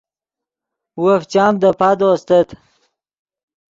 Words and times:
وف 1.03 1.21
چام 1.31 1.53
دے 1.61 1.69
پادو 1.79 2.07
استت 2.15 2.47